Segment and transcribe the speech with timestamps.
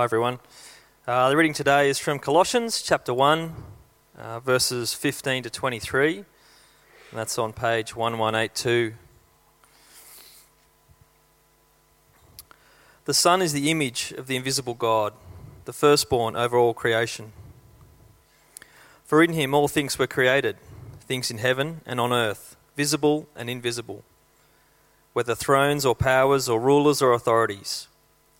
[0.00, 0.38] Hi, everyone.
[1.06, 3.54] Uh, the reading today is from Colossians chapter 1,
[4.16, 6.16] uh, verses 15 to 23.
[6.16, 6.24] And
[7.12, 8.94] that's on page 1182.
[13.04, 15.12] The Son is the image of the invisible God,
[15.66, 17.32] the firstborn over all creation.
[19.04, 20.56] For in him all things were created,
[21.02, 24.02] things in heaven and on earth, visible and invisible,
[25.12, 27.86] whether thrones or powers or rulers or authorities.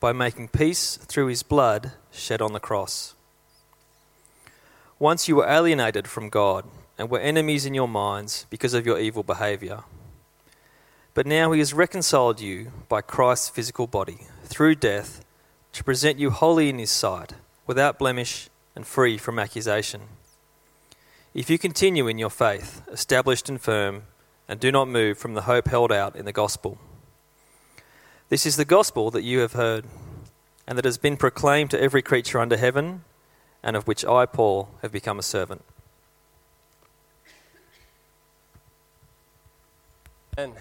[0.00, 3.14] by making peace through his blood shed on the cross.
[4.98, 6.64] Once you were alienated from God
[6.96, 9.84] and were enemies in your minds because of your evil behavior.
[11.14, 15.24] But now he has reconciled you by Christ's physical body through death
[15.72, 17.34] to present you holy in his sight,
[17.66, 20.02] without blemish and free from accusation.
[21.34, 24.04] If you continue in your faith, established and firm,
[24.48, 26.78] and do not move from the hope held out in the gospel.
[28.30, 29.84] This is the gospel that you have heard,
[30.66, 33.04] and that has been proclaimed to every creature under heaven,
[33.62, 35.62] and of which I, Paul, have become a servant.
[40.34, 40.54] Ben.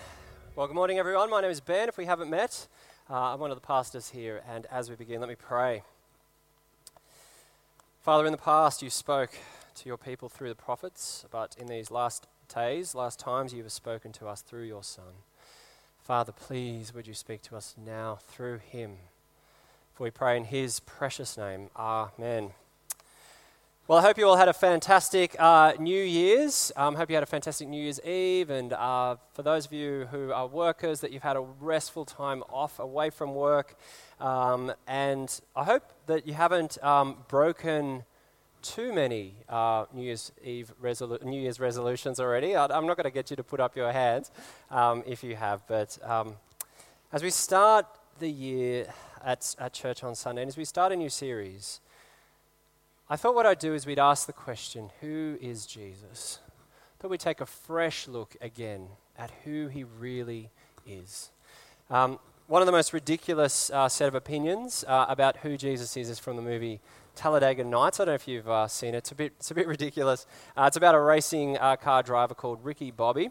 [0.58, 1.30] Well, good morning, everyone.
[1.30, 1.88] My name is Ben.
[1.88, 2.68] If we haven't met,
[3.10, 5.84] uh, I'm one of the pastors here, and as we begin, let me pray.
[8.02, 9.32] Father, in the past, you spoke
[9.76, 13.72] to your people through the prophets, but in these last days, last times, you have
[13.72, 15.14] spoken to us through your Son.
[16.04, 18.98] Father, please would you speak to us now through him.
[19.94, 21.70] For we pray in his precious name.
[21.78, 22.52] Amen.
[23.88, 26.74] Well, I hope you all had a fantastic uh, New Year's.
[26.76, 28.50] I um, hope you had a fantastic New Year's Eve.
[28.50, 32.44] And uh, for those of you who are workers, that you've had a restful time
[32.50, 33.78] off away from work.
[34.20, 38.04] Um, and I hope that you haven't um, broken
[38.64, 42.56] too many uh, New Year's Eve resolu- New Year's resolutions already.
[42.56, 44.32] I, am not going to get you to put up your hands
[44.72, 46.36] um, if you have, but um,
[47.12, 47.86] as we start
[48.20, 48.88] the year
[49.24, 51.82] at, at church on Sunday, and as we start a new series,
[53.10, 56.40] I thought what I'd do is we'd ask the question, who is Jesus?
[57.00, 58.88] That we take a fresh look again
[59.18, 60.50] at who he really
[60.88, 61.32] is.
[61.90, 66.10] Um, one of the most ridiculous uh, set of opinions uh, about who Jesus is
[66.10, 66.80] is from the movie
[67.16, 68.00] Talladega Nights.
[68.00, 69.00] I don't know if you've uh, seen it.
[69.00, 70.26] It's a bit, it's a bit ridiculous.
[70.58, 73.30] Uh, it's about a racing uh, car driver called Ricky Bobby.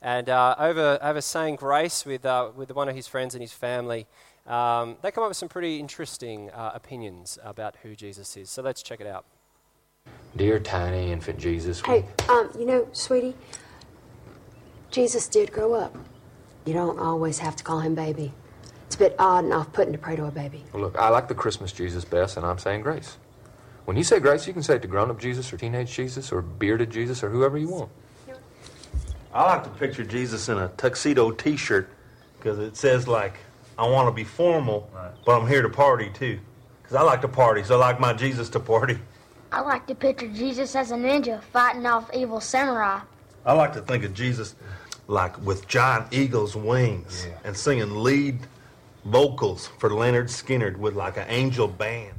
[0.00, 3.52] And uh, over, over saying grace with, uh, with one of his friends and his
[3.52, 4.06] family,
[4.46, 8.50] um, they come up with some pretty interesting uh, opinions about who Jesus is.
[8.50, 9.24] So let's check it out.
[10.36, 11.80] Dear tiny infant Jesus.
[11.80, 13.34] Hey, um, you know, sweetie,
[14.90, 15.96] Jesus did grow up.
[16.66, 18.32] You don't always have to call him baby.
[18.86, 20.64] It's a bit odd and off putting to pray to a baby.
[20.72, 23.16] Well, look, I like the Christmas Jesus best, and I'm saying grace.
[23.84, 26.32] When you say grace, you can say it to grown up Jesus or teenage Jesus
[26.32, 27.90] or bearded Jesus or whoever you want.
[29.32, 31.90] I like to picture Jesus in a tuxedo t shirt
[32.38, 33.34] because it says, like,
[33.76, 35.10] I want to be formal, right.
[35.26, 36.38] but I'm here to party too.
[36.82, 38.98] Because I like to party, so I like my Jesus to party.
[39.50, 43.00] I like to picture Jesus as a ninja fighting off evil samurai.
[43.44, 44.54] I like to think of Jesus
[45.08, 47.36] like with giant eagle's wings yeah.
[47.44, 48.38] and singing lead
[49.04, 52.14] vocals for Lynyrd Skynyrd with like an angel band.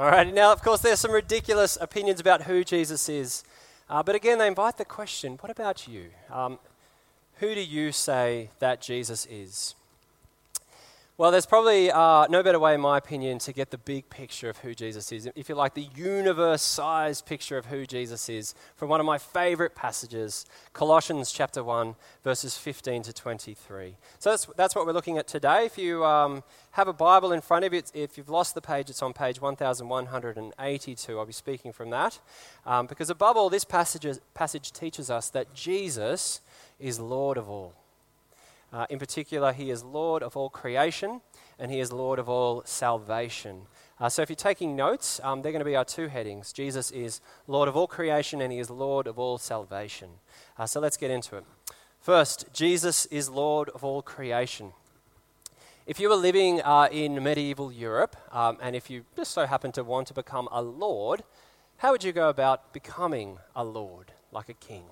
[0.00, 3.44] All right, now, of course, there's some ridiculous opinions about who Jesus is.
[3.86, 6.06] Uh, but again, they invite the question what about you?
[6.32, 6.58] Um,
[7.34, 9.74] who do you say that Jesus is?
[11.20, 14.48] Well, there's probably uh, no better way, in my opinion, to get the big picture
[14.48, 15.28] of who Jesus is.
[15.36, 19.18] If you like, the universe sized picture of who Jesus is from one of my
[19.18, 21.94] favorite passages, Colossians chapter 1,
[22.24, 23.96] verses 15 to 23.
[24.18, 25.66] So that's, that's what we're looking at today.
[25.66, 28.88] If you um, have a Bible in front of you, if you've lost the page,
[28.88, 31.18] it's on page 1182.
[31.18, 32.18] I'll be speaking from that.
[32.64, 36.40] Um, because above all, this passage, passage teaches us that Jesus
[36.78, 37.74] is Lord of all.
[38.72, 41.20] Uh, in particular, he is Lord of all creation
[41.58, 43.62] and he is Lord of all salvation.
[43.98, 46.52] Uh, so, if you're taking notes, um, they're going to be our two headings.
[46.52, 50.08] Jesus is Lord of all creation and he is Lord of all salvation.
[50.56, 51.44] Uh, so, let's get into it.
[52.00, 54.72] First, Jesus is Lord of all creation.
[55.86, 59.74] If you were living uh, in medieval Europe um, and if you just so happened
[59.74, 61.24] to want to become a lord,
[61.78, 64.84] how would you go about becoming a lord, like a king?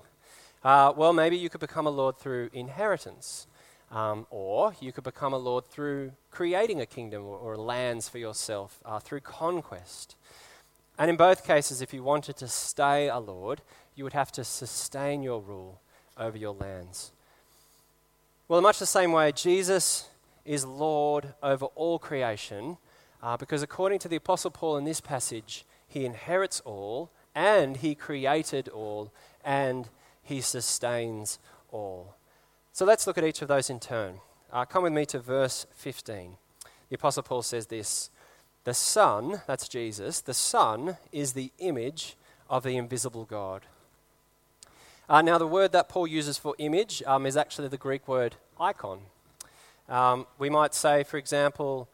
[0.63, 3.47] Uh, well, maybe you could become a lord through inheritance.
[3.91, 8.19] Um, or you could become a lord through creating a kingdom or, or lands for
[8.19, 10.15] yourself uh, through conquest.
[10.99, 13.61] And in both cases, if you wanted to stay a lord,
[13.95, 15.81] you would have to sustain your rule
[16.17, 17.11] over your lands.
[18.47, 20.09] Well, in much the same way, Jesus
[20.43, 22.77] is Lord over all creation
[23.21, 27.95] uh, because, according to the Apostle Paul in this passage, he inherits all and he
[27.95, 29.13] created all
[29.43, 29.89] and
[30.21, 31.39] he sustains
[31.71, 32.15] all.
[32.79, 34.21] So let's look at each of those in turn.
[34.53, 36.37] Uh, come with me to verse 15.
[36.87, 38.09] The Apostle Paul says this
[38.63, 42.15] The Son, that's Jesus, the Son is the image
[42.49, 43.63] of the invisible God.
[45.09, 48.37] Uh, now, the word that Paul uses for image um, is actually the Greek word
[48.57, 48.99] icon.
[49.89, 51.89] Um, we might say, for example,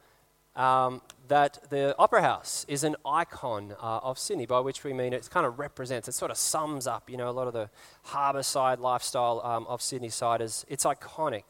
[0.56, 5.14] um, that the Opera House is an icon uh, of Sydney, by which we mean
[5.14, 7.70] it kind of represents, it sort of sums up, you know, a lot of the
[8.04, 10.66] harbour side lifestyle um, of Sydney siders.
[10.70, 11.44] It's iconic,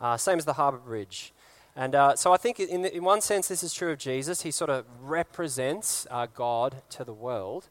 [0.00, 1.32] uh, same as the Harbour Bridge.
[1.76, 4.42] And uh, so I think in, the, in one sense this is true of Jesus.
[4.42, 7.68] He sort of represents uh, God to the world.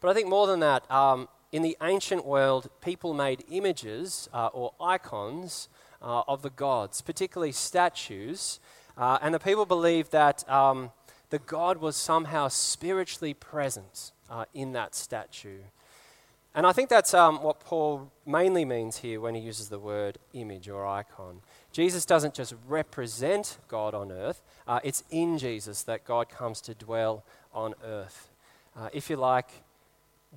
[0.00, 4.46] But I think more than that, um, in the ancient world, people made images uh,
[4.48, 5.68] or icons
[6.02, 8.60] uh, of the gods, particularly statues
[8.96, 10.90] uh, and the people believed that um,
[11.30, 15.58] the God was somehow spiritually present uh, in that statue.
[16.54, 20.18] And I think that's um, what Paul mainly means here when he uses the word
[20.32, 21.40] image or icon.
[21.72, 26.74] Jesus doesn't just represent God on earth, uh, it's in Jesus that God comes to
[26.74, 28.30] dwell on earth.
[28.76, 29.48] Uh, if you like,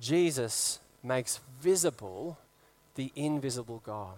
[0.00, 2.38] Jesus makes visible
[2.96, 4.16] the invisible God.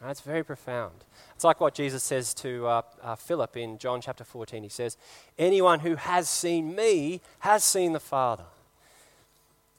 [0.00, 1.04] That's very profound.
[1.34, 4.62] It's like what Jesus says to uh, uh, Philip in John chapter 14.
[4.62, 4.96] He says,
[5.38, 8.44] Anyone who has seen me has seen the Father.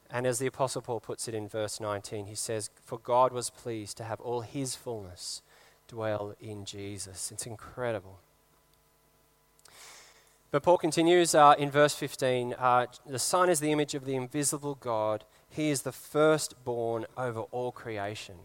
[0.09, 3.49] And as the Apostle Paul puts it in verse 19, he says, For God was
[3.49, 5.41] pleased to have all his fullness
[5.87, 7.31] dwell in Jesus.
[7.31, 8.19] It's incredible.
[10.49, 14.15] But Paul continues uh, in verse 15 uh, The Son is the image of the
[14.15, 18.35] invisible God, he is the firstborn over all creation.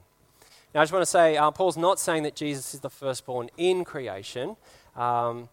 [0.74, 3.50] Now, I just want to say, uh, Paul's not saying that Jesus is the firstborn
[3.58, 4.56] in creation.
[4.96, 5.50] Um,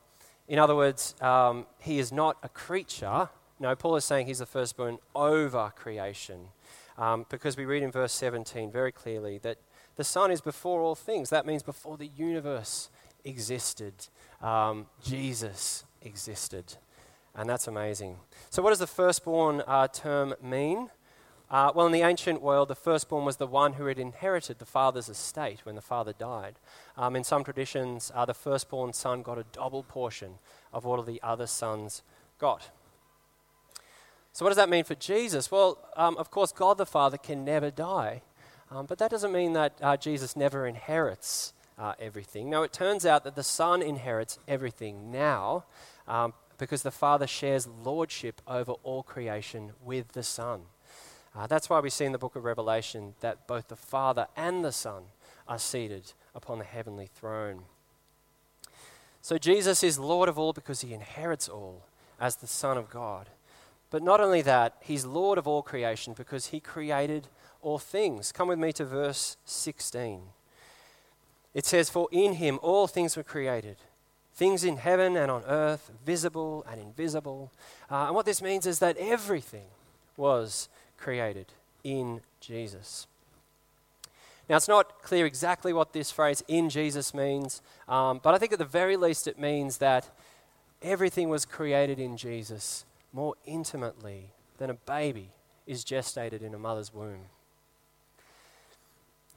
[0.48, 3.30] in other words, um, he is not a creature.
[3.60, 6.48] No, Paul is saying he's the firstborn over creation.
[6.98, 9.58] Um, because we read in verse 17 very clearly that
[9.98, 11.30] the Son is before all things.
[11.30, 12.90] That means before the universe
[13.26, 13.94] existed,
[14.42, 16.76] um, Jesus existed.
[17.36, 18.18] And that's amazing.
[18.50, 20.90] So, what does the firstborn uh, term mean?
[21.52, 24.66] Uh, well, in the ancient world, the firstborn was the one who had inherited the
[24.66, 26.56] father's estate when the father died.
[26.96, 30.36] Um, in some traditions, uh, the firstborn son got a double portion
[30.72, 32.04] of what the other sons
[32.38, 32.70] got.
[34.32, 35.50] So, what does that mean for Jesus?
[35.50, 38.22] Well, um, of course, God the Father can never die,
[38.70, 42.50] um, but that doesn't mean that uh, Jesus never inherits uh, everything.
[42.50, 45.66] No, it turns out that the Son inherits everything now
[46.08, 50.62] um, because the Father shares lordship over all creation with the Son.
[51.36, 54.64] Uh, that's why we see in the book of Revelation that both the Father and
[54.64, 55.04] the Son
[55.48, 57.64] are seated upon the heavenly throne.
[59.22, 61.84] So Jesus is Lord of all because he inherits all
[62.20, 63.30] as the Son of God.
[63.92, 67.28] But not only that, he's Lord of all creation because he created
[67.62, 68.32] all things.
[68.32, 70.22] Come with me to verse 16.
[71.54, 73.78] It says, For in him all things were created,
[74.34, 77.52] things in heaven and on earth, visible and invisible.
[77.90, 79.66] Uh, and what this means is that everything
[80.16, 80.70] was
[81.00, 81.48] created
[81.84, 83.08] in Jesus.
[84.50, 88.52] Now, it's not clear exactly what this phrase in Jesus means, um, but I think
[88.52, 90.10] at the very least it means that
[90.82, 95.30] everything was created in Jesus more intimately than a baby
[95.68, 97.26] is gestated in a mother's womb.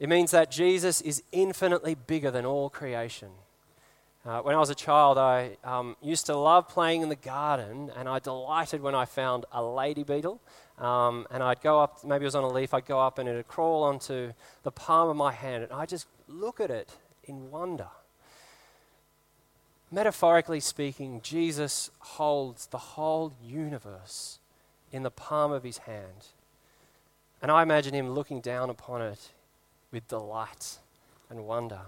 [0.01, 3.29] It means that Jesus is infinitely bigger than all creation.
[4.25, 7.91] Uh, when I was a child, I um, used to love playing in the garden,
[7.97, 10.41] and I delighted when I found a lady beetle.
[10.79, 13.29] Um, and I'd go up, maybe it was on a leaf, I'd go up and
[13.29, 16.93] it'd crawl onto the palm of my hand, and I'd just look at it
[17.25, 17.89] in wonder.
[19.91, 24.39] Metaphorically speaking, Jesus holds the whole universe
[24.93, 26.29] in the palm of his hand.
[27.43, 29.31] And I imagine him looking down upon it
[29.91, 30.79] with delight
[31.29, 31.81] and wonder.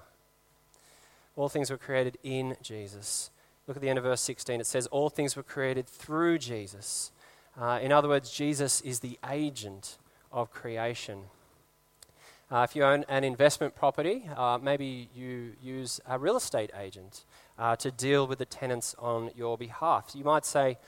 [1.36, 3.30] All things were created in Jesus.
[3.66, 4.60] Look at the end of verse 16.
[4.60, 7.10] It says, All things were created through Jesus.
[7.60, 9.98] Uh, in other words, Jesus is the agent
[10.32, 11.24] of creation.
[12.50, 17.24] Uh, if you own an investment property, uh, maybe you use a real estate agent
[17.58, 20.10] uh, to deal with the tenants on your behalf.
[20.14, 20.78] You might say,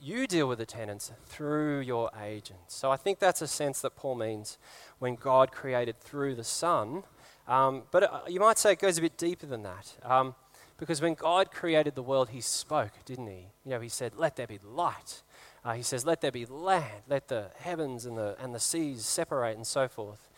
[0.00, 2.58] you deal with the tenants through your agent.
[2.68, 4.58] So I think that's a sense that Paul means
[4.98, 7.04] when God created through the Son,
[7.48, 9.96] Um, but uh, you might say it goes a bit deeper than that.
[10.02, 10.34] Um,
[10.78, 13.48] because when God created the world, He spoke, didn't He?
[13.64, 15.22] You know, He said, Let there be light.
[15.64, 19.04] Uh, he says, Let there be land, let the heavens and the, and the seas
[19.04, 20.28] separate, and so forth.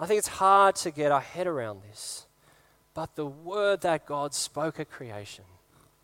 [0.00, 2.26] I think it's hard to get our head around this.
[2.92, 5.44] But the word that God spoke at creation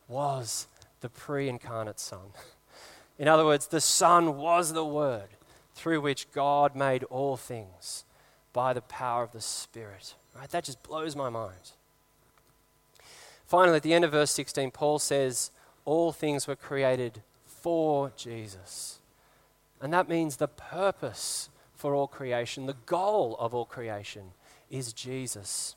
[0.07, 0.69] was
[1.01, 2.29] the pre incarnate Son.
[3.19, 5.29] In other words, the Son was the Word
[5.75, 8.05] through which God made all things
[8.53, 10.15] by the power of the Spirit.
[10.37, 10.51] Right?
[10.51, 11.73] That just blows my mind.
[13.47, 15.51] Finally, at the end of verse 16, Paul says,
[15.85, 18.99] All things were created for Jesus.
[19.81, 24.33] And that means the purpose for all creation, the goal of all creation,
[24.71, 25.75] is Jesus.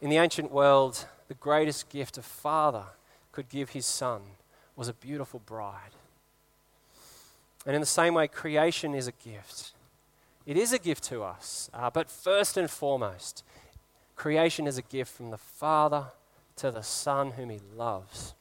[0.00, 2.84] In the ancient world, the greatest gift a father
[3.32, 4.20] could give his son
[4.76, 5.94] was a beautiful bride.
[7.66, 9.72] And in the same way, creation is a gift.
[10.46, 13.44] It is a gift to us, uh, but first and foremost,
[14.16, 16.06] creation is a gift from the Father
[16.56, 18.34] to the Son whom He loves.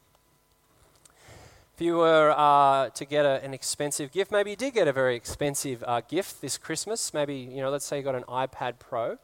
[1.75, 4.93] If you were uh, to get a, an expensive gift, maybe you did get a
[4.93, 7.13] very expensive uh, gift this Christmas.
[7.13, 9.17] Maybe, you know, let's say you got an iPad Pro,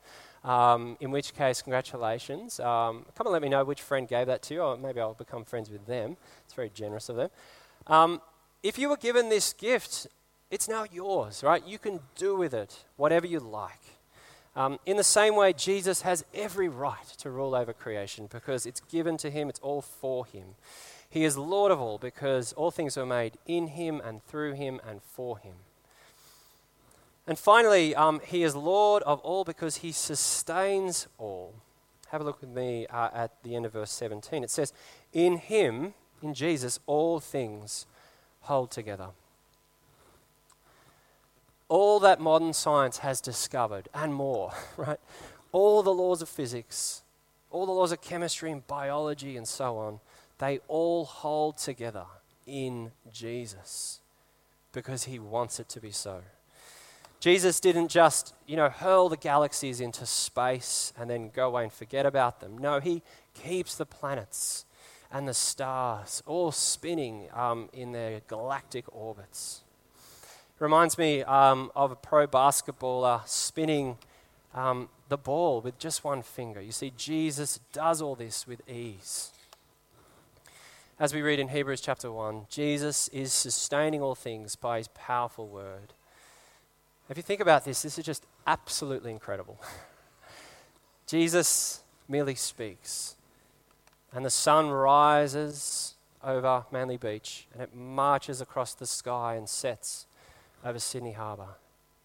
[0.43, 2.59] um, in which case, congratulations.
[2.59, 5.13] Um, come and let me know which friend gave that to you, or maybe I'll
[5.13, 6.17] become friends with them.
[6.45, 7.29] It's very generous of them.
[7.87, 8.21] Um,
[8.63, 10.07] if you were given this gift,
[10.55, 11.67] it's now yours, right?
[11.67, 13.81] You can do with it whatever you like.
[14.55, 18.79] Um, in the same way, Jesus has every right to rule over creation because it's
[18.79, 20.55] given to him, it's all for him.
[21.09, 24.79] He is Lord of all because all things were made in him and through him
[24.87, 25.55] and for him.
[27.27, 31.53] And finally, um, he is Lord of all because he sustains all.
[32.11, 34.41] Have a look with me uh, at the end of verse 17.
[34.41, 34.71] It says,
[35.11, 37.87] In him, in Jesus, all things
[38.41, 39.09] hold together.
[41.67, 44.99] All that modern science has discovered and more, right?
[45.51, 47.03] All the laws of physics,
[47.49, 49.99] all the laws of chemistry and biology and so on,
[50.37, 52.05] they all hold together
[52.45, 54.01] in Jesus
[54.73, 56.21] because he wants it to be so.
[57.19, 61.73] Jesus didn't just, you know, hurl the galaxies into space and then go away and
[61.73, 62.57] forget about them.
[62.57, 63.01] No, he
[63.33, 64.65] keeps the planets
[65.11, 69.63] and the stars all spinning um, in their galactic orbits.
[70.59, 73.97] Reminds me um, of a pro basketballer spinning
[74.53, 76.61] um, the ball with just one finger.
[76.61, 79.31] You see, Jesus does all this with ease.
[80.97, 85.45] As we read in Hebrews chapter 1, Jesus is sustaining all things by his powerful
[85.45, 85.93] word.
[87.09, 89.59] If you think about this, this is just absolutely incredible.
[91.05, 93.17] Jesus merely speaks,
[94.13, 100.07] and the sun rises over Manly Beach and it marches across the sky and sets
[100.65, 101.55] over Sydney Harbour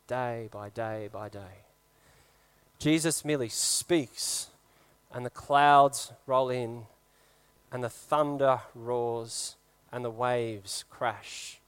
[0.07, 1.65] day by day by day.
[2.79, 4.49] Jesus merely speaks
[5.13, 6.83] and the clouds roll in
[7.73, 9.57] and the thunder roars
[9.91, 11.59] and the waves crash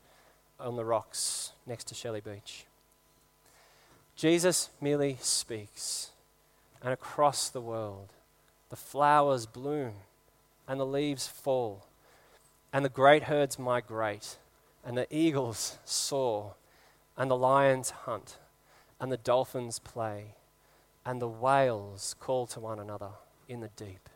[0.61, 2.67] on the rocks next to Shelley Beach.
[4.15, 6.11] Jesus merely speaks
[6.83, 8.13] and across the world
[8.69, 9.93] the flowers bloom
[10.69, 11.87] and the leaves fall,
[12.73, 14.37] and the great herds migrate,
[14.85, 16.55] and the eagles soar,
[17.17, 18.39] and the lions hunt,
[19.01, 20.35] and the dolphins play,
[21.05, 23.11] and the whales call to one another
[23.49, 24.09] in the deep.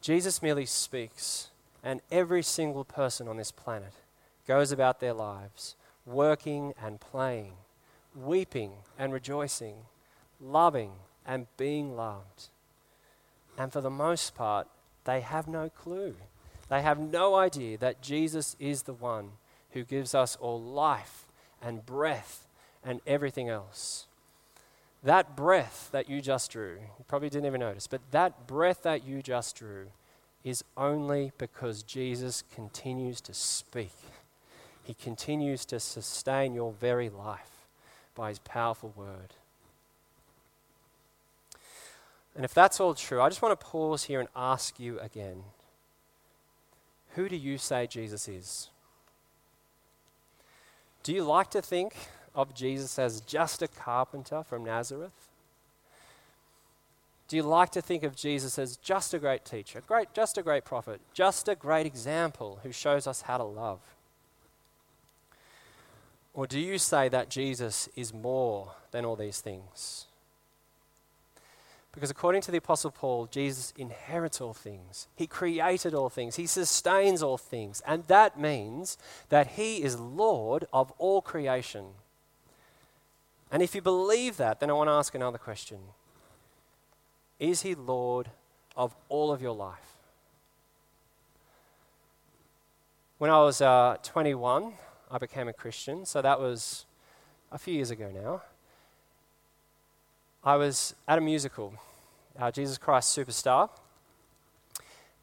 [0.00, 1.50] Jesus merely speaks,
[1.82, 3.92] and every single person on this planet
[4.46, 7.52] goes about their lives, working and playing,
[8.14, 9.76] weeping and rejoicing,
[10.40, 10.92] loving
[11.26, 12.48] and being loved.
[13.58, 14.66] And for the most part,
[15.04, 16.16] they have no clue.
[16.68, 19.32] They have no idea that Jesus is the one
[19.72, 21.26] who gives us all life
[21.62, 22.46] and breath
[22.84, 24.06] and everything else.
[25.02, 29.06] That breath that you just drew, you probably didn't even notice, but that breath that
[29.06, 29.86] you just drew
[30.44, 33.92] is only because Jesus continues to speak.
[34.84, 37.66] He continues to sustain your very life
[38.14, 39.34] by his powerful word.
[42.34, 45.44] And if that's all true, I just want to pause here and ask you again
[47.14, 48.70] who do you say Jesus is?
[51.02, 51.94] Do you like to think
[52.34, 55.28] of Jesus as just a carpenter from Nazareth?
[57.28, 60.42] Do you like to think of Jesus as just a great teacher, great, just a
[60.42, 63.78] great prophet, just a great example who shows us how to love?
[66.34, 70.06] Or do you say that Jesus is more than all these things?
[71.92, 75.08] Because according to the Apostle Paul, Jesus inherits all things.
[75.16, 76.36] He created all things.
[76.36, 77.82] He sustains all things.
[77.86, 78.96] And that means
[79.28, 81.86] that He is Lord of all creation.
[83.50, 85.78] And if you believe that, then I want to ask another question
[87.40, 88.30] Is He Lord
[88.76, 89.96] of all of your life?
[93.18, 94.74] When I was uh, 21,
[95.10, 96.86] I became a Christian, so that was
[97.50, 98.42] a few years ago now.
[100.42, 101.74] I was at a musical,
[102.38, 103.68] uh, Jesus Christ Superstar.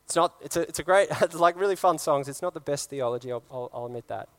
[0.05, 0.35] It's not.
[0.41, 0.61] It's a.
[0.61, 1.09] It's a great.
[1.21, 2.27] It's like really fun songs.
[2.27, 3.31] It's not the best theology.
[3.31, 4.29] I'll, I'll, I'll admit that.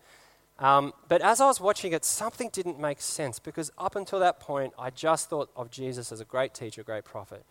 [0.61, 4.40] Um, but as I was watching it, something didn't make sense because up until that
[4.40, 7.44] point, I just thought of Jesus as a great teacher, a great prophet.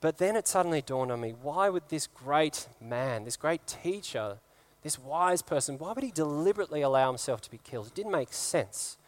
[0.00, 4.38] But then it suddenly dawned on me why would this great man, this great teacher,
[4.82, 7.88] this wise person, why would he deliberately allow himself to be killed?
[7.88, 8.98] It didn't make sense.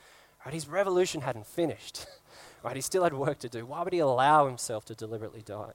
[0.45, 0.55] Right?
[0.55, 2.07] His revolution hadn't finished.
[2.65, 2.77] Right?
[2.77, 3.67] He still had work to do.
[3.67, 5.75] Why would he allow himself to deliberately die?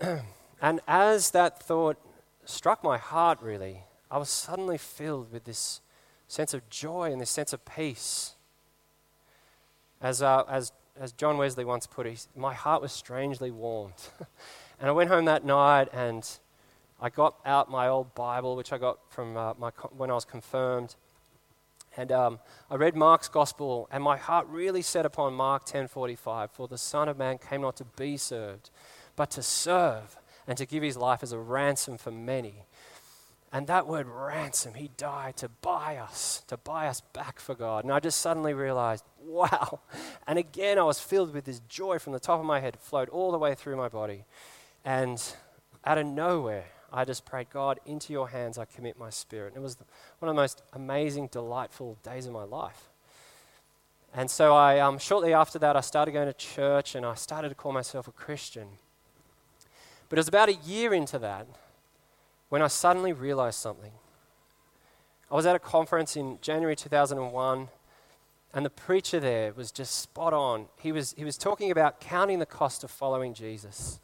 [0.60, 1.96] and as that thought
[2.44, 5.82] struck my heart, really, I was suddenly filled with this
[6.26, 8.34] sense of joy and this sense of peace.
[10.02, 13.94] As, uh, as, as John Wesley once put it, my heart was strangely warmed.
[14.80, 16.28] and I went home that night and
[17.00, 20.24] I got out my old Bible, which I got from uh, my, when I was
[20.24, 20.96] confirmed.
[22.00, 22.38] And um,
[22.70, 26.50] I read Mark's gospel, and my heart really set upon Mark 10:45.
[26.50, 28.70] For the Son of Man came not to be served,
[29.16, 30.16] but to serve,
[30.46, 32.64] and to give his life as a ransom for many.
[33.52, 37.84] And that word ransom, he died to buy us, to buy us back for God.
[37.84, 39.80] And I just suddenly realized, wow.
[40.26, 43.10] And again, I was filled with this joy from the top of my head, flowed
[43.10, 44.24] all the way through my body.
[44.86, 45.22] And
[45.84, 49.54] out of nowhere, I just prayed, God, into your hands I commit my spirit.
[49.54, 49.76] And it was
[50.18, 52.88] one of the most amazing, delightful days of my life.
[54.12, 57.50] And so I, um, shortly after that, I started going to church and I started
[57.50, 58.68] to call myself a Christian.
[60.08, 61.46] But it was about a year into that
[62.48, 63.92] when I suddenly realized something.
[65.30, 67.68] I was at a conference in January 2001,
[68.52, 70.66] and the preacher there was just spot on.
[70.80, 74.00] He was, he was talking about counting the cost of following Jesus.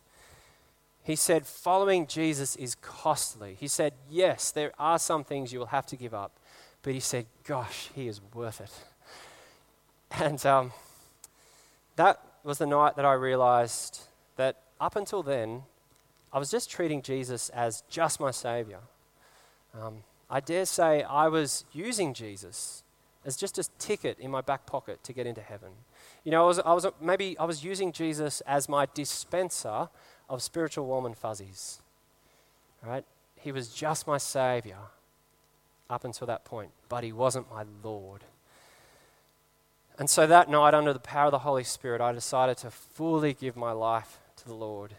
[1.06, 3.56] He said, Following Jesus is costly.
[3.60, 6.32] He said, Yes, there are some things you will have to give up,
[6.82, 8.72] but he said, Gosh, he is worth it.
[10.18, 10.72] And um,
[11.96, 14.00] that was the night that I realized
[14.36, 15.62] that up until then,
[16.32, 18.78] I was just treating Jesus as just my Savior.
[19.74, 22.84] Um, I dare say I was using Jesus
[23.24, 25.70] as just a ticket in my back pocket to get into heaven.
[26.24, 29.88] You know, I was, I was maybe I was using Jesus as my dispenser
[30.28, 31.80] of spiritual warm and fuzzies.
[32.82, 33.04] Right?
[33.40, 34.78] He was just my Savior
[35.88, 38.22] up until that point, but He wasn't my Lord.
[39.98, 43.32] And so that night, under the power of the Holy Spirit, I decided to fully
[43.32, 44.94] give my life to the Lord.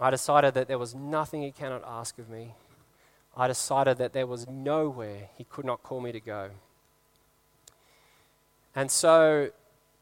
[0.00, 2.54] I decided that there was nothing He cannot ask of me.
[3.36, 6.50] I decided that there was nowhere He could not call me to go.
[8.74, 9.50] And so,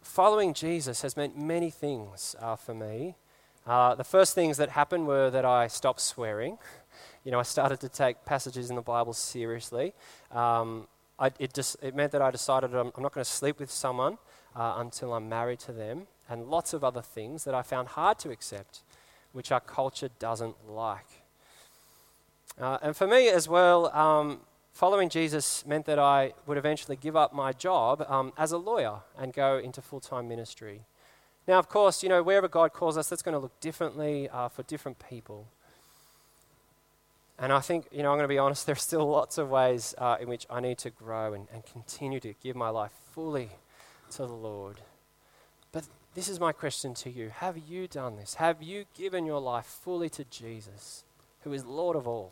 [0.00, 3.16] following Jesus has meant many things uh, for me.
[3.66, 6.58] Uh, the first things that happened were that I stopped swearing.
[7.22, 9.92] You know, I started to take passages in the Bible seriously.
[10.32, 13.60] Um, I, it, just, it meant that I decided I'm, I'm not going to sleep
[13.60, 14.16] with someone
[14.56, 18.18] uh, until I'm married to them, and lots of other things that I found hard
[18.20, 18.80] to accept
[19.32, 21.24] which our culture doesn't like.
[22.58, 24.40] Uh, and for me as well, um,
[24.72, 29.00] following Jesus meant that I would eventually give up my job um, as a lawyer
[29.18, 30.82] and go into full time ministry.
[31.50, 34.46] Now, of course, you know, wherever God calls us, that's going to look differently uh,
[34.46, 35.48] for different people.
[37.40, 39.50] And I think, you know, I'm going to be honest, there are still lots of
[39.50, 42.92] ways uh, in which I need to grow and, and continue to give my life
[43.12, 43.48] fully
[44.12, 44.82] to the Lord.
[45.72, 47.30] But this is my question to you.
[47.30, 48.34] Have you done this?
[48.34, 51.02] Have you given your life fully to Jesus,
[51.40, 52.30] who is Lord of all?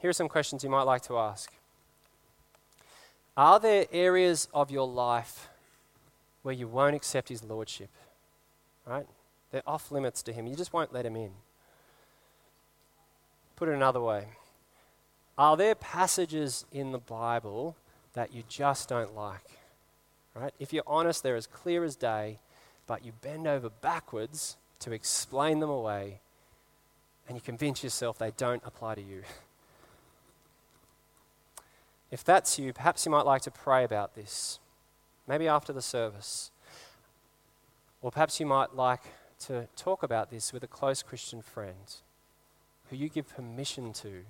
[0.00, 1.52] Here are some questions you might like to ask.
[3.36, 5.48] Are there areas of your life
[6.42, 7.90] where you won't accept his lordship?
[8.86, 9.06] Right?
[9.50, 10.46] They're off limits to him.
[10.46, 11.30] You just won't let him in.
[13.56, 14.26] Put it another way.
[15.38, 17.76] Are there passages in the Bible
[18.14, 19.58] that you just don't like?
[20.34, 20.52] Right?
[20.58, 22.38] If you're honest, they're as clear as day,
[22.86, 26.20] but you bend over backwards to explain them away
[27.28, 29.22] and you convince yourself they don't apply to you.
[32.10, 34.58] If that's you, perhaps you might like to pray about this,
[35.26, 36.50] maybe after the service.
[38.00, 39.02] Or perhaps you might like
[39.46, 41.96] to talk about this with a close Christian friend
[42.90, 44.24] who you give permission to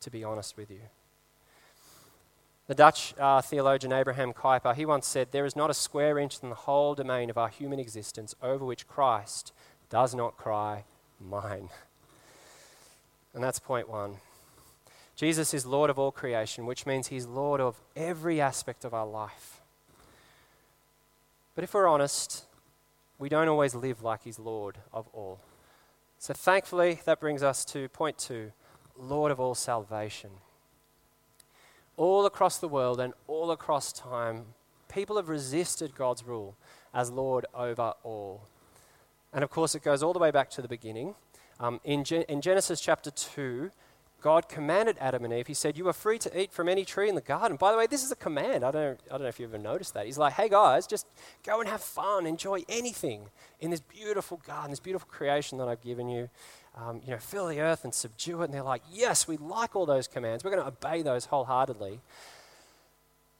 [0.00, 0.80] to be honest with you.
[2.66, 6.38] The Dutch uh, theologian Abraham Kuyper, he once said, There is not a square inch
[6.42, 9.52] in the whole domain of our human existence over which Christ
[9.88, 10.84] does not cry,
[11.20, 11.70] Mine.
[13.34, 14.16] And that's point one.
[15.14, 19.06] Jesus is Lord of all creation, which means he's Lord of every aspect of our
[19.06, 19.57] life.
[21.58, 22.44] But if we're honest,
[23.18, 25.40] we don't always live like he's Lord of all.
[26.16, 28.52] So thankfully, that brings us to point two
[28.96, 30.30] Lord of all salvation.
[31.96, 34.44] All across the world and all across time,
[34.88, 36.54] people have resisted God's rule
[36.94, 38.46] as Lord over all.
[39.32, 41.16] And of course, it goes all the way back to the beginning.
[41.58, 43.72] Um, in, Gen- in Genesis chapter 2,
[44.20, 47.08] God commanded Adam and Eve, He said, You are free to eat from any tree
[47.08, 47.56] in the garden.
[47.56, 48.64] By the way, this is a command.
[48.64, 50.06] I don't, I don't know if you've ever noticed that.
[50.06, 51.06] He's like, Hey guys, just
[51.44, 53.28] go and have fun, enjoy anything
[53.60, 56.30] in this beautiful garden, this beautiful creation that I've given you.
[56.76, 58.46] Um, you know, fill the earth and subdue it.
[58.46, 60.42] And they're like, Yes, we like all those commands.
[60.42, 62.00] We're going to obey those wholeheartedly.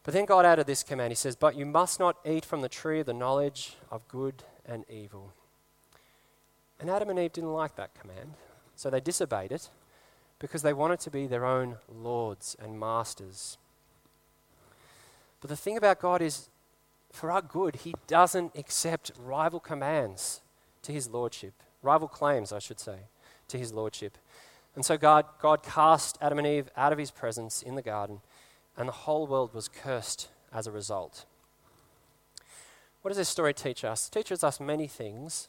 [0.05, 2.69] But then God added this command He says, But you must not eat from the
[2.69, 5.33] tree of the knowledge of good and evil.
[6.79, 8.35] And Adam and Eve didn't like that command,
[8.77, 9.71] so they disobeyed it
[10.39, 13.59] because they wanted to be their own lords and masters.
[15.41, 16.49] But the thing about God is,
[17.13, 20.41] for our good, He doesn't accept rival commands
[20.83, 22.99] to His lordship, rival claims, I should say,
[23.49, 24.19] to His lordship.
[24.75, 28.21] And so God, God cast Adam and Eve out of His presence in the garden,
[28.77, 31.25] and the whole world was cursed as a result.
[33.03, 34.09] What does this story teach us?
[34.09, 35.49] It teaches us many things,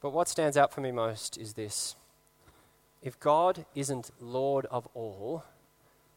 [0.00, 1.96] but what stands out for me most is this
[3.04, 5.44] if God isn't Lord of all,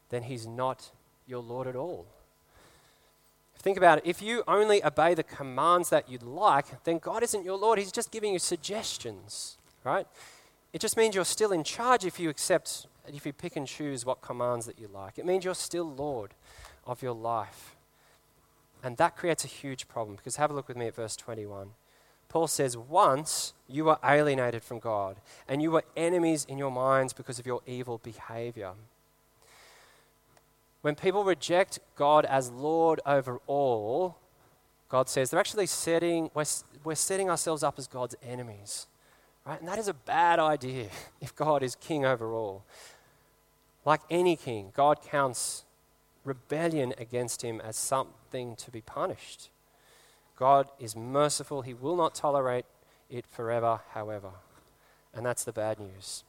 [0.08, 0.90] then He's not
[1.26, 2.06] your Lord at all.
[3.58, 4.04] Think about it.
[4.06, 7.78] If you only obey the commands that you'd like, then God isn't your Lord.
[7.78, 10.06] He's just giving you suggestions, right?
[10.72, 14.06] It just means you're still in charge if you accept, if you pick and choose
[14.06, 15.18] what commands that you like.
[15.18, 16.32] It means you're still Lord
[16.86, 17.76] of your life.
[18.82, 21.70] And that creates a huge problem because have a look with me at verse 21.
[22.28, 25.16] Paul says, Once you were alienated from God,
[25.48, 28.72] and you were enemies in your minds because of your evil behavior.
[30.82, 34.16] When people reject God as Lord over all,
[34.88, 36.44] God says they're actually setting, we're,
[36.84, 38.86] we're setting ourselves up as God's enemies.
[39.44, 39.58] Right?
[39.60, 40.88] And that is a bad idea
[41.20, 42.64] if God is king over all.
[43.84, 45.64] Like any king, God counts
[46.24, 49.50] rebellion against him as something to be punished.
[50.38, 51.62] God is merciful.
[51.62, 52.64] He will not tolerate
[53.10, 54.30] it forever, however.
[55.12, 56.22] And that's the bad news.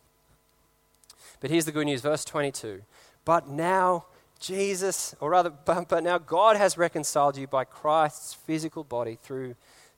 [1.39, 2.81] But here's the good news, verse 22.
[3.23, 4.05] But now
[4.39, 9.55] Jesus, or rather, but, but now God has reconciled you by Christ's physical body through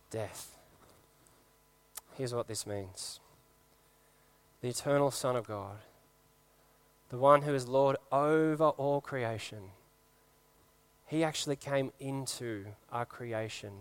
[0.09, 0.57] death.
[2.17, 3.21] Here's what this means
[4.61, 5.77] the eternal Son of God,
[7.09, 9.71] the one who is Lord over all creation,
[11.07, 13.71] he actually came into our creation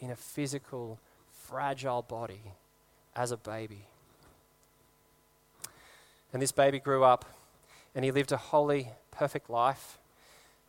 [0.00, 0.98] in a physical,
[1.32, 2.52] fragile body
[3.14, 3.86] as a baby.
[6.32, 7.24] And this baby grew up
[7.94, 9.98] and he lived a holy, perfect life.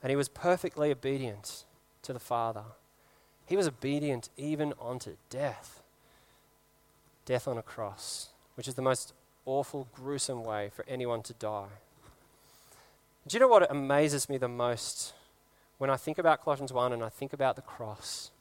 [0.02, 1.66] And he was perfectly obedient
[2.04, 2.64] to the Father.
[3.46, 5.82] He was obedient even unto death
[7.30, 9.14] death on a cross, which is the most
[9.46, 11.78] awful, gruesome way for anyone to die.
[13.28, 15.14] Do you know what amazes me the most
[15.78, 18.32] when I think about Colossians 1 and I think about the cross?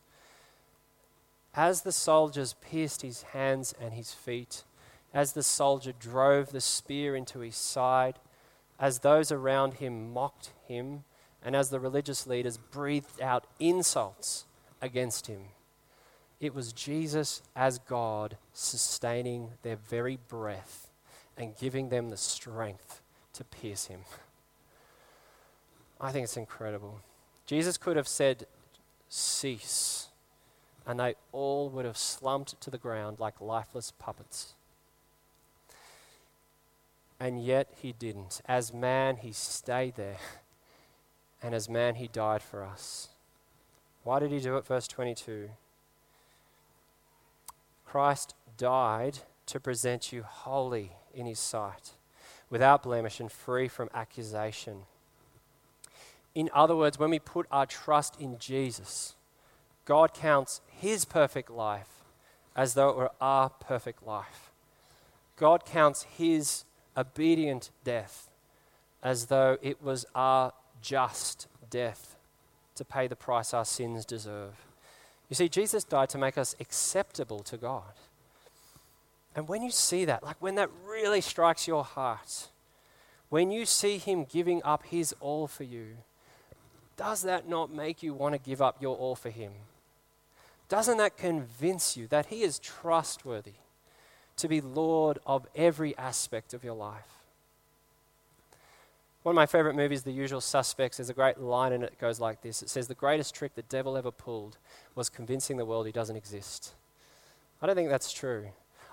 [1.59, 4.63] As the soldiers pierced his hands and his feet,
[5.13, 8.21] as the soldier drove the spear into his side,
[8.79, 11.03] as those around him mocked him,
[11.43, 14.45] and as the religious leaders breathed out insults
[14.81, 15.47] against him,
[16.39, 20.93] it was Jesus as God sustaining their very breath
[21.37, 24.03] and giving them the strength to pierce him.
[26.01, 27.01] I think it's incredible.
[27.47, 28.47] Jesus could have said,
[29.09, 30.08] Cease
[30.89, 34.55] and they all would have slumped to the ground like lifeless puppets.
[37.21, 38.41] And yet he didn't.
[38.47, 40.17] As man, he stayed there.
[41.43, 43.11] And as man, he died for us.
[44.03, 44.65] Why did he do it?
[44.65, 45.51] Verse 22.
[47.85, 51.93] Christ died to present you holy in his sight,
[52.49, 54.83] without blemish and free from accusation.
[56.35, 59.15] In other words, when we put our trust in Jesus,
[59.89, 62.05] God counts his perfect life
[62.55, 64.51] as though it were our perfect life.
[65.37, 68.29] God counts his obedient death
[69.03, 72.17] as though it was our just death
[72.75, 74.67] to pay the price our sins deserve.
[75.31, 77.95] You see, Jesus died to make us acceptable to God.
[79.35, 82.49] And when you see that, like when that really strikes your heart,
[83.31, 85.97] when you see him giving up his all for you,
[86.99, 89.53] does that not make you want to give up your all for him?
[90.69, 93.55] Doesn't that convince you that He is trustworthy
[94.37, 97.19] to be Lord of every aspect of your life?
[99.23, 101.99] One of my favorite movies, The Usual Suspects, there's a great line in it that
[101.99, 104.59] goes like this It says, The greatest trick the devil ever pulled
[104.95, 106.75] was convincing the world he doesn't exist.
[107.61, 108.49] I don't think that's true.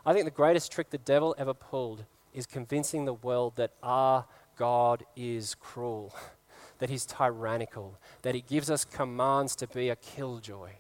[0.05, 4.25] I think the greatest trick the devil ever pulled is convincing the world that our
[4.57, 6.13] God is cruel,
[6.79, 10.71] that he's tyrannical, that he gives us commands to be a killjoy.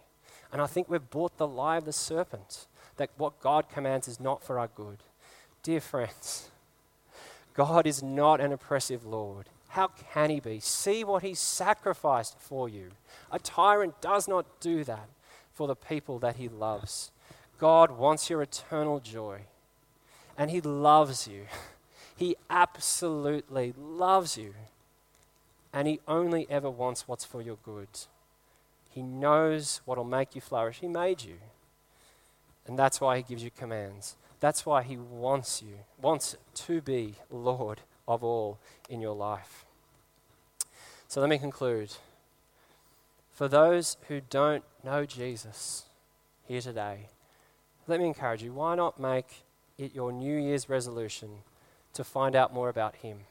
[0.55, 4.21] And I think we've bought the lie of the serpent, that what God commands is
[4.21, 4.99] not for our good.
[5.63, 6.49] Dear friends,
[7.53, 9.49] God is not an oppressive Lord.
[9.67, 10.61] How can he be?
[10.61, 12.91] See what he sacrificed for you.
[13.33, 15.09] A tyrant does not do that
[15.51, 17.11] for the people that he loves.
[17.57, 19.41] God wants your eternal joy,
[20.37, 21.47] and he loves you.
[22.15, 24.53] He absolutely loves you,
[25.73, 27.89] and he only ever wants what's for your good.
[28.95, 30.79] He knows what will make you flourish.
[30.79, 31.35] He made you,
[32.65, 34.15] and that's why he gives you commands.
[34.39, 39.65] That's why He wants you, wants to be Lord of all in your life.
[41.07, 41.93] So let me conclude.
[43.31, 45.85] For those who don't know Jesus
[46.47, 47.09] here today,
[47.87, 49.43] let me encourage you why not make
[49.77, 51.39] it your New Year's resolution
[51.93, 53.21] to find out more about Him?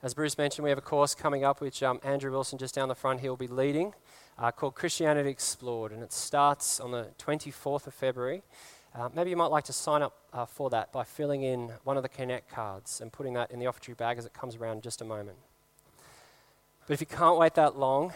[0.00, 2.88] As Bruce mentioned, we have a course coming up which um, Andrew Wilson, just down
[2.88, 3.94] the front here, will be leading
[4.38, 8.44] uh, called Christianity Explored, and it starts on the 24th of February.
[8.94, 11.96] Uh, maybe you might like to sign up uh, for that by filling in one
[11.96, 14.76] of the Connect cards and putting that in the offertory bag as it comes around
[14.76, 15.36] in just a moment.
[16.86, 18.12] But if you can't wait that long,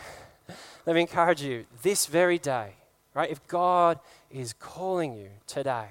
[0.87, 2.75] let me encourage you this very day,
[3.13, 3.29] right?
[3.29, 3.99] If God
[4.31, 5.89] is calling you today,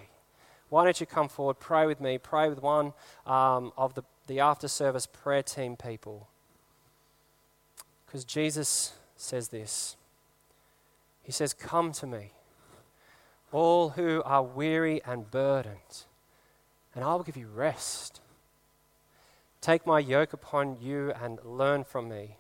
[0.70, 2.94] why don't you come forward, pray with me, pray with one
[3.26, 6.30] um, of the, the after service prayer team people?
[8.06, 9.98] Because Jesus says this
[11.22, 12.32] He says, Come to me
[13.52, 16.06] all who are weary and burdened,
[16.96, 18.22] and I will give you rest.
[19.60, 22.38] Take my yoke upon you and learn from me.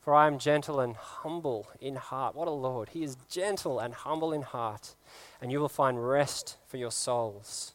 [0.00, 2.34] For I am gentle and humble in heart.
[2.34, 2.88] What a Lord!
[2.88, 4.94] He is gentle and humble in heart,
[5.42, 7.74] and you will find rest for your souls.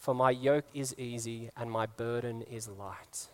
[0.00, 3.28] For my yoke is easy and my burden is light.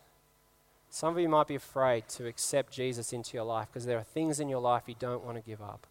[0.91, 4.03] Some of you might be afraid to accept Jesus into your life because there are
[4.03, 5.87] things in your life you don't want to give up.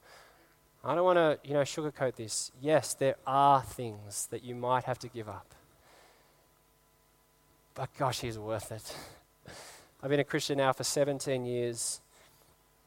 [0.84, 2.52] I don't want to, you know, sugarcoat this.
[2.62, 5.48] Yes, there are things that you might have to give up.
[7.74, 8.96] But gosh, he's worth it.
[10.04, 12.02] I've been a Christian now for 17 years,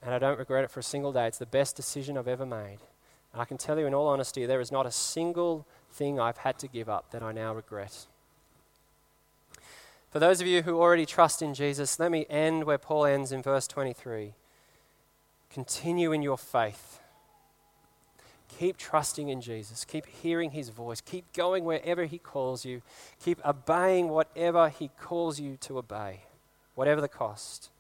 [0.03, 1.27] and I don't regret it for a single day.
[1.27, 2.79] It's the best decision I've ever made.
[3.41, 6.59] I can tell you in all honesty, there is not a single thing I've had
[6.61, 8.07] to give up that I now regret.
[10.11, 13.33] For those of you who already trust in Jesus, let me end where Paul ends
[13.33, 14.33] in verse 23.
[15.51, 17.01] Continue in your faith
[18.59, 19.85] Keep trusting in Jesus.
[19.85, 21.01] Keep hearing his voice.
[21.01, 22.83] Keep going wherever he calls you.
[23.23, 26.23] Keep obeying whatever he calls you to obey,
[26.75, 27.71] whatever the cost.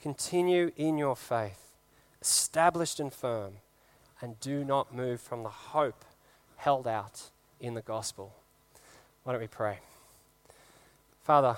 [0.00, 1.74] Continue in your faith,
[2.22, 3.54] established and firm,
[4.20, 6.04] and do not move from the hope
[6.56, 8.34] held out in the gospel.
[9.22, 9.78] Why don't we pray?
[11.22, 11.56] Father,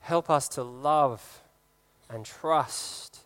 [0.00, 1.42] help us to love
[2.10, 3.20] and trust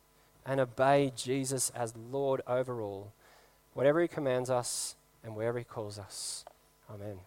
[0.44, 3.12] and obey Jesus as Lord over all
[3.74, 6.44] whatever He commands us and wherever He calls us.
[6.92, 7.18] Amen.